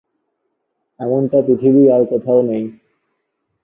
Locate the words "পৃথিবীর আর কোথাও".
1.47-2.39